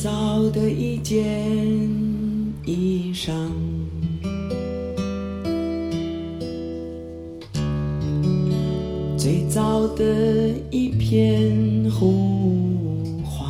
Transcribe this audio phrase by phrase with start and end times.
[0.00, 1.18] 最早的一件
[2.64, 3.32] 衣裳，
[9.16, 12.14] 最早的一片呼
[13.24, 13.44] 唤，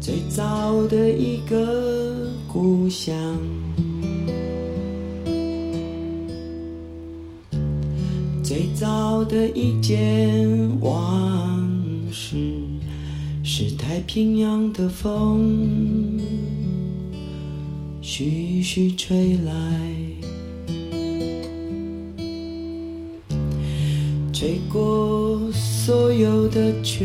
[0.00, 3.14] 最早的一个故乡。
[8.42, 10.59] 最早的一件
[13.92, 16.16] 太平洋的风，
[18.00, 19.52] 徐徐吹来，
[24.32, 27.04] 吹过所有的全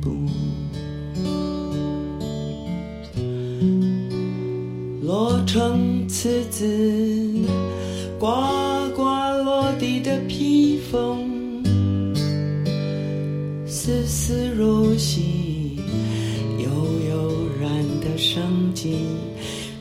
[0.00, 0.14] 部，
[5.02, 6.64] 落成次子，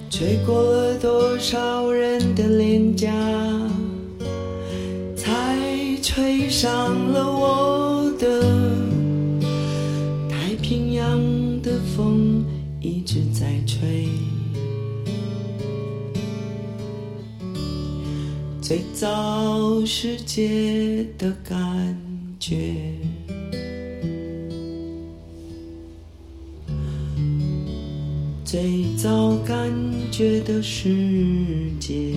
[0.10, 3.12] 吹过了多少人的脸颊，
[5.16, 5.58] 才
[6.04, 8.42] 吹上了我的
[10.30, 11.20] 太平洋
[11.62, 12.46] 的风，
[12.80, 14.08] 一直在吹。
[18.62, 21.98] 最早世界的感
[22.40, 22.76] 觉，
[28.52, 29.72] 最早感
[30.12, 30.90] 觉的世
[31.80, 32.16] 界，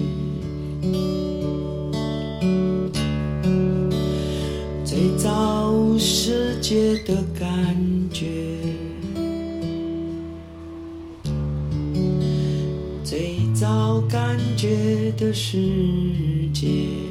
[4.84, 7.48] 最早世界的感
[8.10, 8.26] 觉，
[13.04, 15.60] 最早感觉的世。
[16.52, 17.03] 界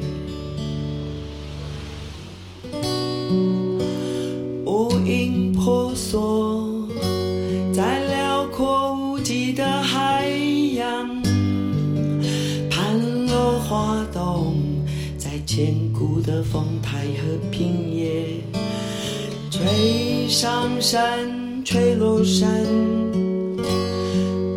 [13.73, 14.53] 花动
[15.17, 18.39] 在千古的丰台和平野，
[19.49, 22.47] 吹上山，吹落山，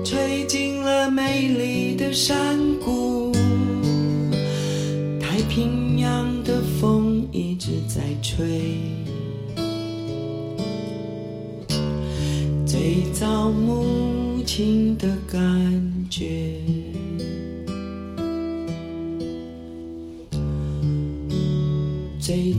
[0.04, 3.32] 吹进了美丽的山谷。
[5.19, 8.77] 太平洋的风一直在吹，
[12.66, 15.41] 最早母亲的感
[16.10, 16.60] 觉，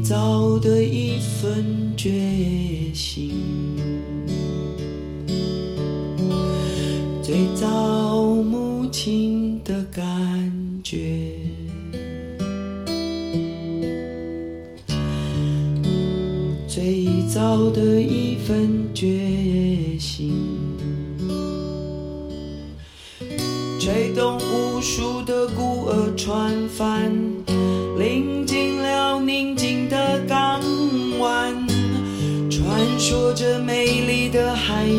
[0.08, 1.66] 早的一份
[1.98, 2.10] 决
[2.94, 3.30] 心，
[7.22, 10.02] 最早母亲的感
[10.82, 11.34] 觉。
[16.70, 20.32] 最早的一份决心，
[23.78, 27.12] 吹动无数的孤儿船帆，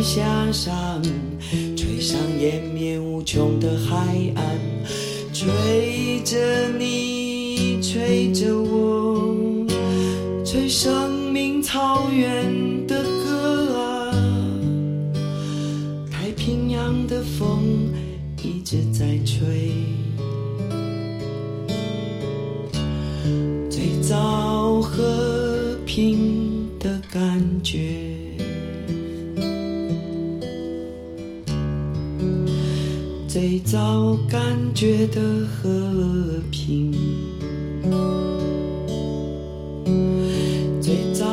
[0.08, 1.02] 海峡上，
[1.76, 4.58] 吹上延绵无穷的海岸，
[5.34, 6.38] 吹着
[6.78, 9.66] 你，吹着我，
[10.46, 11.62] 吹生命。
[11.62, 14.14] 草原的歌啊，
[16.10, 17.92] 太平洋的风
[18.42, 19.70] 一直在吹，
[23.68, 28.07] 最早和平的感觉，
[33.40, 34.40] 最早感
[34.74, 36.92] 觉的和平。
[40.82, 41.24] 最早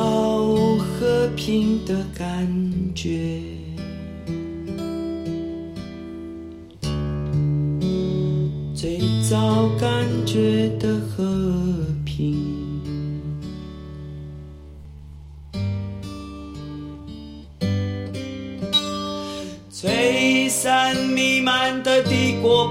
[0.78, 2.48] 和平的感
[2.94, 3.42] 觉，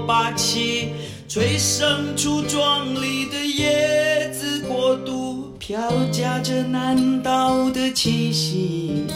[0.05, 0.89] 霸气，
[1.27, 5.53] 吹生出壮丽的叶子国度。
[5.57, 5.79] 飘
[6.11, 9.07] 夹着南岛的气息，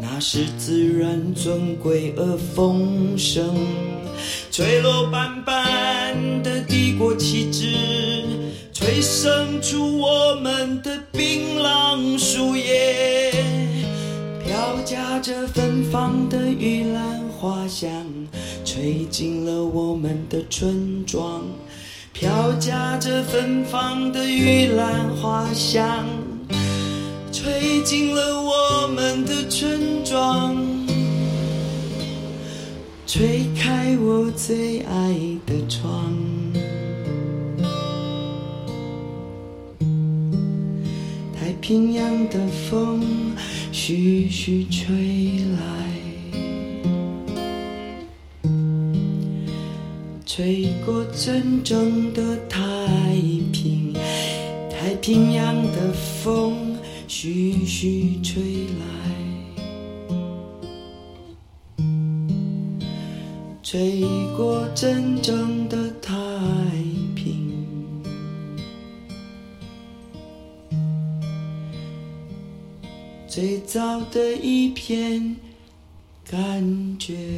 [0.00, 3.54] 那是自然尊贵而丰盛，
[4.50, 7.76] 吹落斑斑的帝国旗帜，
[8.72, 13.30] 吹生出我们的槟榔树叶，
[14.42, 17.88] 飘夹着芬芳的玉兰花香，
[18.64, 21.44] 吹进了我们的村庄。
[22.12, 26.04] 飘夹着芬芳的玉兰花香，
[27.30, 30.56] 吹进了我们的村庄，
[33.06, 35.14] 吹开我最爱
[35.46, 36.12] 的窗。
[41.38, 43.00] 太平洋的风
[43.70, 45.44] 徐徐吹
[50.38, 52.60] 吹过真正的太
[53.52, 53.92] 平，
[54.70, 58.40] 太平洋的风徐徐吹
[58.78, 58.86] 来，
[63.64, 64.04] 吹
[64.36, 66.14] 过真正的太
[67.16, 67.52] 平，
[73.26, 75.34] 最早的一片
[76.30, 77.37] 感觉。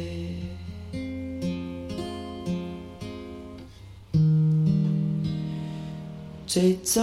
[6.53, 7.01] 最早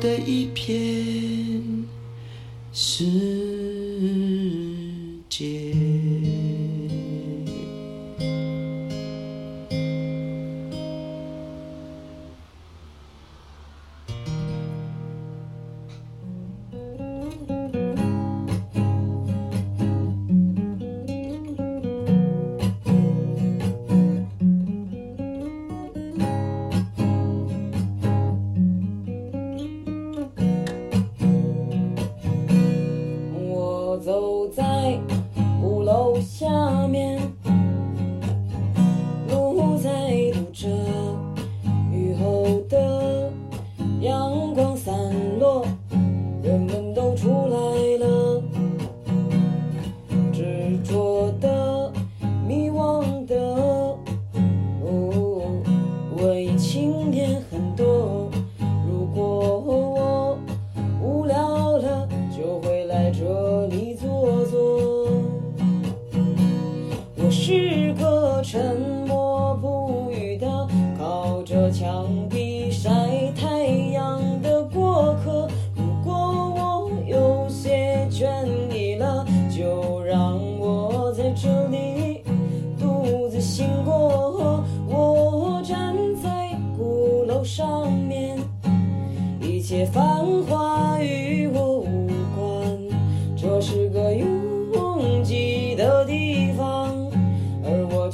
[0.00, 1.86] 的一片
[2.72, 3.04] 世
[5.28, 5.81] 界。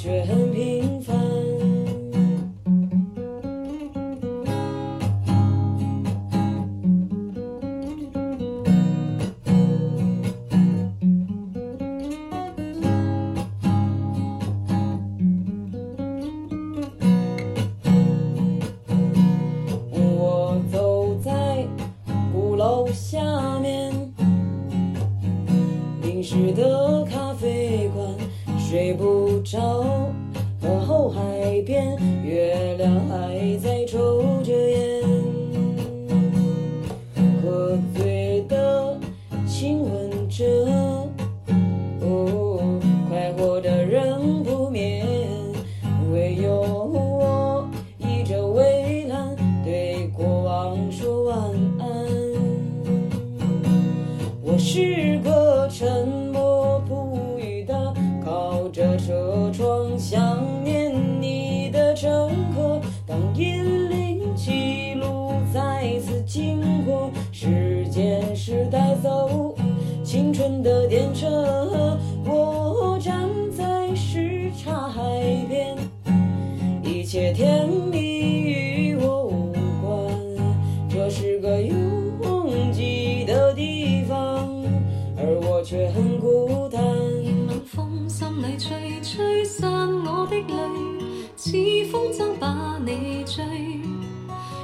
[0.06, 0.37] 而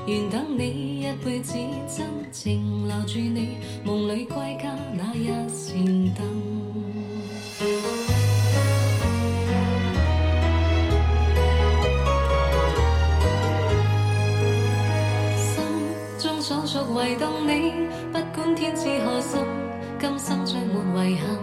[0.06, 1.54] 愿等你一辈子，
[1.88, 5.82] 真情留住你，梦里归家那一扇
[6.14, 6.24] 灯。
[15.38, 15.64] 心
[16.18, 17.72] 中所属唯独你，
[18.12, 19.42] 不管天知何深，
[19.98, 21.38] 今生將沒遺憾。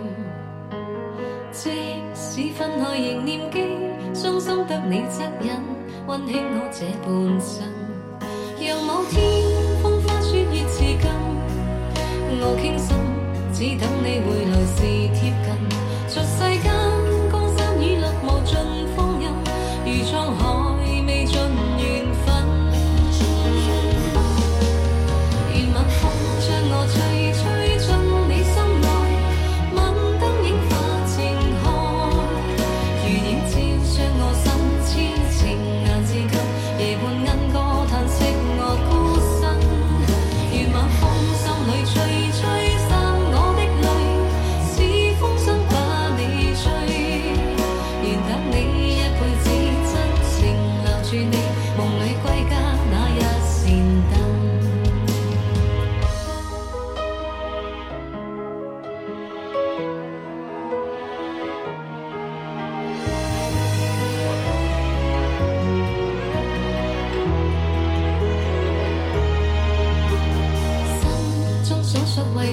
[1.52, 1.72] 即
[2.14, 3.60] 使分开仍念记，
[4.14, 5.52] 伤心得你恻隐，
[6.06, 7.81] 温馨我这半生。
[8.92, 9.24] 某天
[9.82, 11.08] 风花雪月似今，
[12.42, 12.92] 我倾心，
[13.54, 14.84] 只等你回来时
[15.16, 15.48] 贴近。
[16.10, 16.68] 俗世间
[17.32, 18.52] 江山雨落无尽
[18.94, 19.11] 风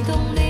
[0.03, 0.48] 动你。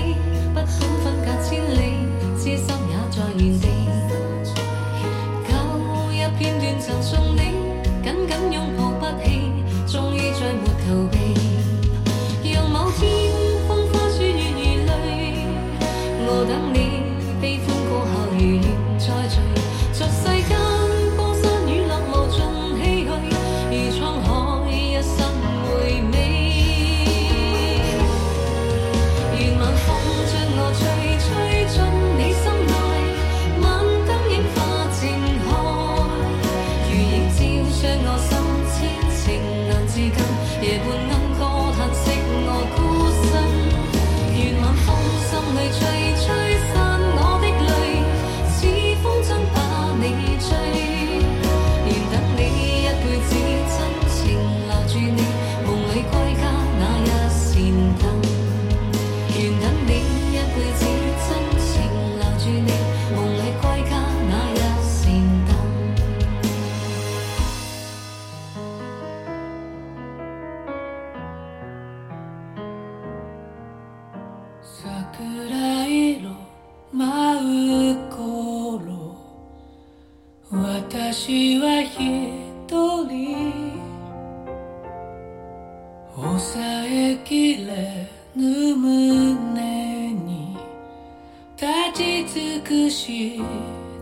[91.91, 93.41] 立ち尽くし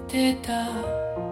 [0.09, 1.26] てた。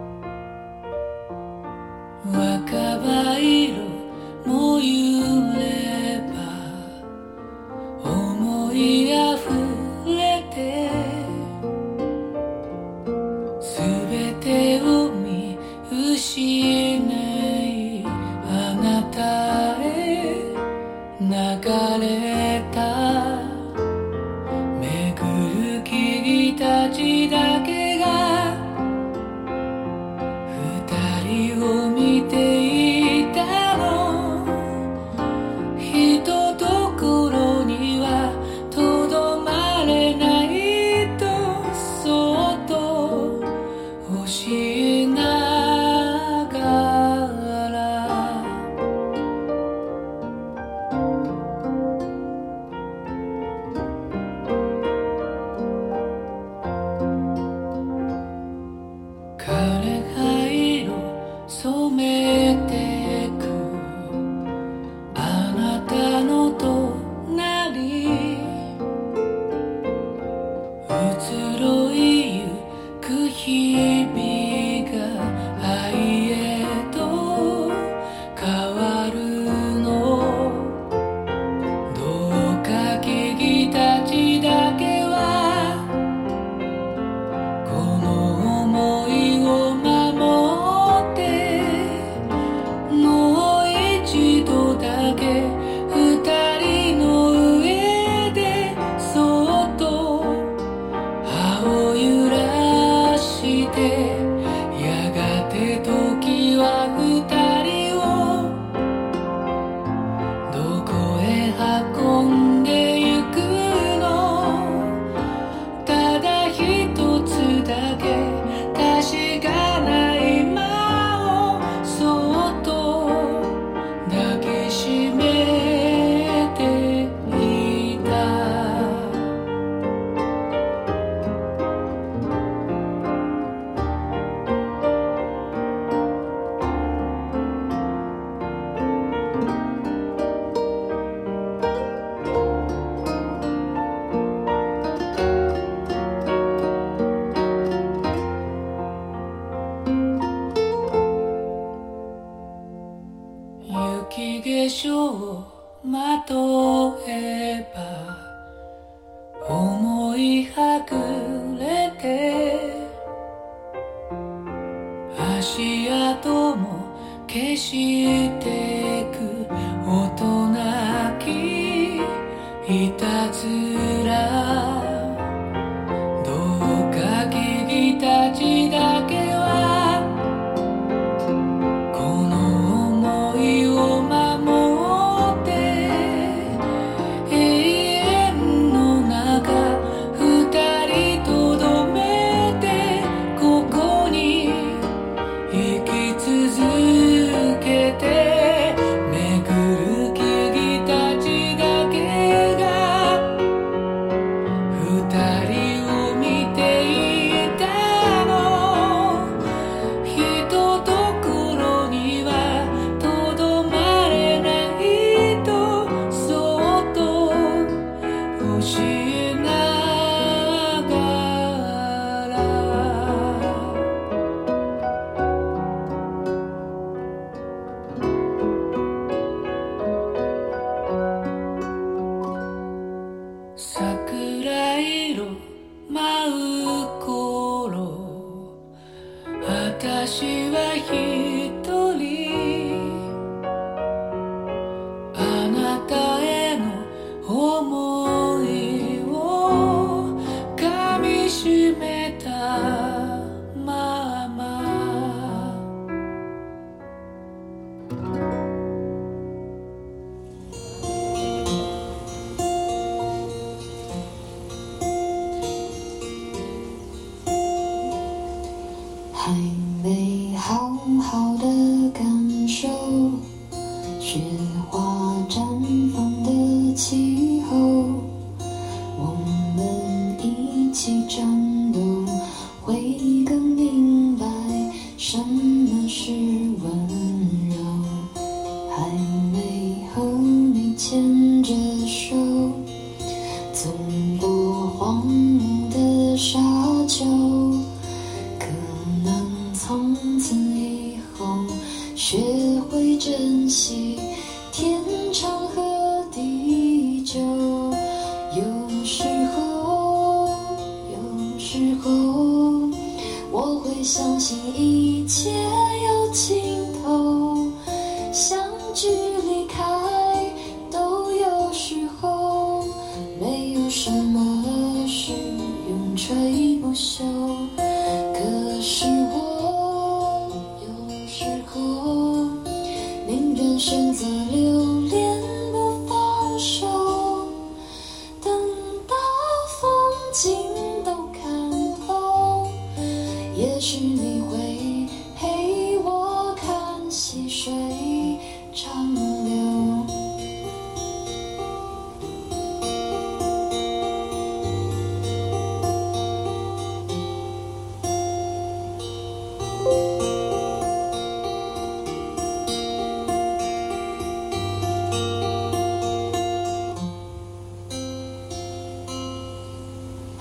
[326.76, 327.15] show.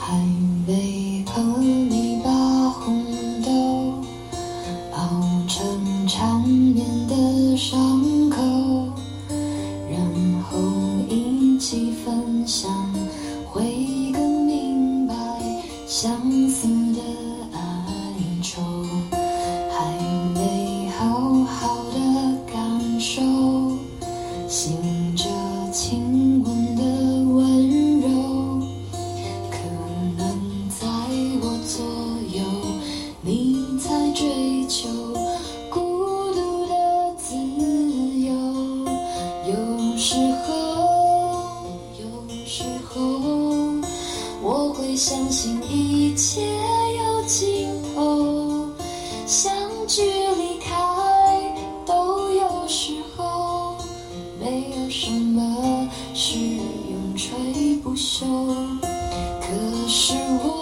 [0.08, 0.14] 还
[0.68, 0.95] 没
[44.96, 46.42] 相信一切
[46.96, 48.70] 有尽头
[49.26, 49.54] 相
[49.88, 50.02] 聚
[50.38, 50.74] 离开
[51.86, 53.76] 都有时候
[54.40, 58.26] 没有什么是永垂不朽
[59.42, 60.14] 可是
[60.46, 60.55] 我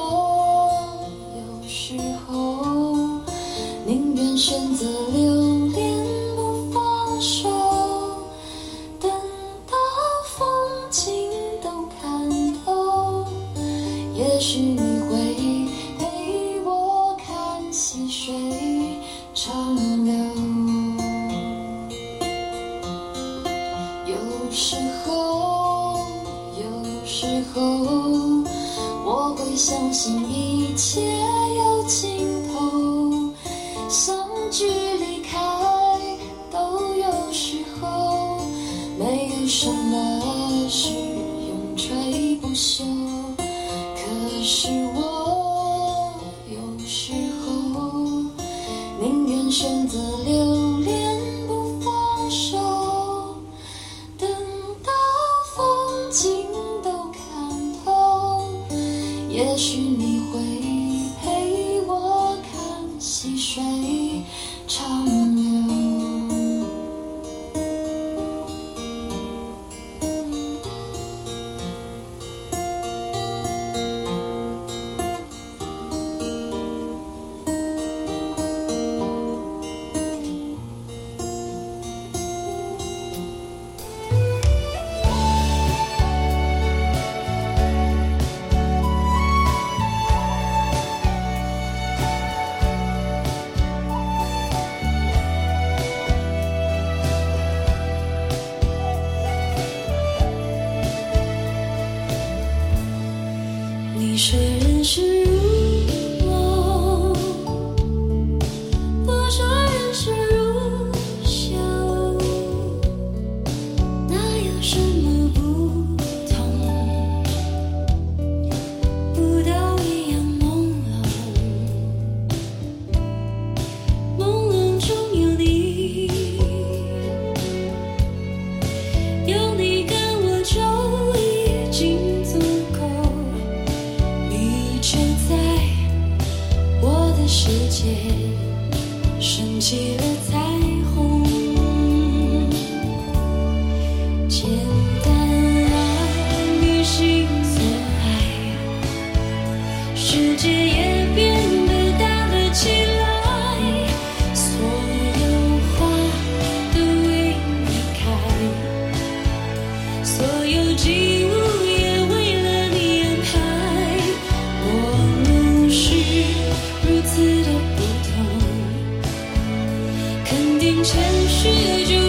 [170.93, 172.02] 前世就